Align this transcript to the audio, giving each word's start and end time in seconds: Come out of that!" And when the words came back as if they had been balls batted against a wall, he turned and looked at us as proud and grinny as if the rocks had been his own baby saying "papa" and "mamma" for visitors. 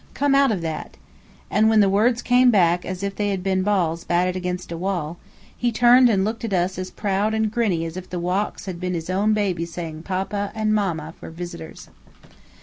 Come 0.15 0.33
out 0.33 0.51
of 0.51 0.61
that!" 0.61 0.97
And 1.51 1.69
when 1.69 1.79
the 1.79 1.87
words 1.87 2.23
came 2.23 2.49
back 2.49 2.85
as 2.87 3.03
if 3.03 3.15
they 3.15 3.29
had 3.29 3.43
been 3.43 3.61
balls 3.61 4.03
batted 4.03 4.35
against 4.35 4.71
a 4.71 4.75
wall, 4.75 5.19
he 5.55 5.71
turned 5.71 6.09
and 6.09 6.25
looked 6.25 6.43
at 6.43 6.53
us 6.53 6.79
as 6.79 6.89
proud 6.89 7.35
and 7.35 7.51
grinny 7.53 7.85
as 7.85 7.95
if 7.95 8.09
the 8.09 8.17
rocks 8.17 8.65
had 8.65 8.79
been 8.79 8.95
his 8.95 9.11
own 9.11 9.35
baby 9.35 9.63
saying 9.63 10.01
"papa" 10.01 10.51
and 10.55 10.73
"mamma" 10.73 11.13
for 11.19 11.29
visitors. 11.29 11.89